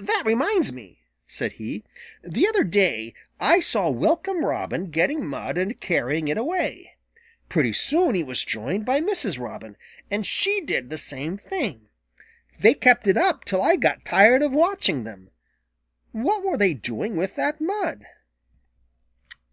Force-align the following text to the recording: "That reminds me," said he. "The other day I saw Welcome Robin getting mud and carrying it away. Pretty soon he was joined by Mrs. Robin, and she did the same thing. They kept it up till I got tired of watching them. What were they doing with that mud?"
"That 0.00 0.22
reminds 0.24 0.72
me," 0.72 1.02
said 1.26 1.54
he. 1.54 1.82
"The 2.22 2.46
other 2.46 2.62
day 2.62 3.14
I 3.40 3.58
saw 3.58 3.90
Welcome 3.90 4.44
Robin 4.44 4.90
getting 4.90 5.26
mud 5.26 5.58
and 5.58 5.80
carrying 5.80 6.28
it 6.28 6.38
away. 6.38 6.92
Pretty 7.48 7.72
soon 7.72 8.14
he 8.14 8.22
was 8.22 8.44
joined 8.44 8.86
by 8.86 9.00
Mrs. 9.00 9.40
Robin, 9.40 9.76
and 10.08 10.24
she 10.24 10.60
did 10.60 10.88
the 10.88 10.98
same 10.98 11.36
thing. 11.36 11.88
They 12.60 12.74
kept 12.74 13.08
it 13.08 13.16
up 13.16 13.44
till 13.44 13.60
I 13.60 13.74
got 13.74 14.04
tired 14.04 14.42
of 14.42 14.52
watching 14.52 15.02
them. 15.02 15.30
What 16.12 16.44
were 16.44 16.56
they 16.56 16.74
doing 16.74 17.16
with 17.16 17.34
that 17.34 17.60
mud?" 17.60 18.04